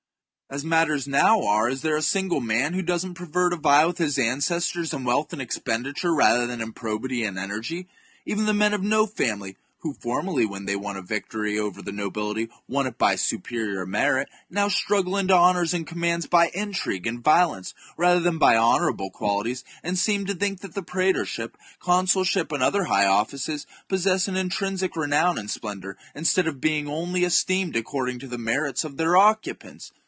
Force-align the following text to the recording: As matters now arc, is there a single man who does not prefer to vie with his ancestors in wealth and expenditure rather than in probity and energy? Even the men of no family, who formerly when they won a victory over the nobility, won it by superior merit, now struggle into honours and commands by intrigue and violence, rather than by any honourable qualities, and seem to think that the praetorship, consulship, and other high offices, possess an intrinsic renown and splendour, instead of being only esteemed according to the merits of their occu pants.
As 0.53 0.65
matters 0.65 1.07
now 1.07 1.41
arc, 1.47 1.71
is 1.71 1.81
there 1.81 1.95
a 1.95 2.01
single 2.01 2.41
man 2.41 2.73
who 2.73 2.81
does 2.81 3.05
not 3.05 3.15
prefer 3.15 3.49
to 3.49 3.55
vie 3.55 3.85
with 3.85 3.99
his 3.99 4.19
ancestors 4.19 4.91
in 4.91 5.05
wealth 5.05 5.31
and 5.31 5.41
expenditure 5.41 6.13
rather 6.13 6.45
than 6.45 6.59
in 6.59 6.73
probity 6.73 7.23
and 7.23 7.39
energy? 7.39 7.87
Even 8.25 8.45
the 8.45 8.53
men 8.53 8.73
of 8.73 8.83
no 8.83 9.05
family, 9.07 9.55
who 9.79 9.93
formerly 9.93 10.45
when 10.45 10.65
they 10.65 10.75
won 10.75 10.97
a 10.97 11.01
victory 11.01 11.57
over 11.57 11.81
the 11.81 11.93
nobility, 11.93 12.49
won 12.67 12.85
it 12.85 12.97
by 12.97 13.15
superior 13.15 13.85
merit, 13.85 14.27
now 14.49 14.67
struggle 14.67 15.15
into 15.15 15.33
honours 15.33 15.73
and 15.73 15.87
commands 15.87 16.27
by 16.27 16.49
intrigue 16.53 17.07
and 17.07 17.23
violence, 17.23 17.73
rather 17.95 18.19
than 18.19 18.37
by 18.37 18.51
any 18.51 18.59
honourable 18.59 19.09
qualities, 19.09 19.63
and 19.83 19.97
seem 19.97 20.25
to 20.25 20.35
think 20.35 20.59
that 20.59 20.73
the 20.75 20.83
praetorship, 20.83 21.55
consulship, 21.79 22.51
and 22.51 22.61
other 22.61 22.83
high 22.83 23.05
offices, 23.07 23.65
possess 23.87 24.27
an 24.27 24.35
intrinsic 24.35 24.97
renown 24.97 25.37
and 25.37 25.49
splendour, 25.49 25.95
instead 26.13 26.45
of 26.45 26.59
being 26.59 26.89
only 26.89 27.23
esteemed 27.23 27.77
according 27.77 28.19
to 28.19 28.27
the 28.27 28.37
merits 28.37 28.83
of 28.83 28.97
their 28.97 29.11
occu 29.11 29.57
pants. 29.57 29.93